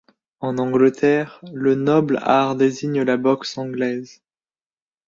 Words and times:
En 0.39 0.57
Angleterre, 0.57 1.39
le 1.53 1.75
noble 1.75 2.17
art 2.23 2.55
désigne 2.55 3.03
la 3.03 3.17
boxe 3.17 3.55
anglaise. 3.59 4.23